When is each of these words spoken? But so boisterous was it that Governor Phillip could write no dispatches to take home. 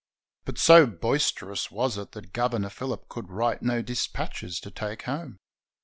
But 0.45 0.57
so 0.57 0.87
boisterous 0.87 1.69
was 1.69 1.95
it 1.95 2.13
that 2.13 2.33
Governor 2.33 2.69
Phillip 2.71 3.07
could 3.07 3.29
write 3.29 3.61
no 3.61 3.83
dispatches 3.83 4.59
to 4.61 4.71
take 4.71 5.03
home. 5.03 5.37